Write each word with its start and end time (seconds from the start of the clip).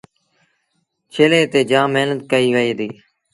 ڇيلي 1.13 1.41
تي 1.51 1.59
جآم 1.69 1.87
مهنت 1.95 2.19
ڪئيٚ 2.31 2.53
وهي 2.55 2.71
دي۔ 2.79 2.89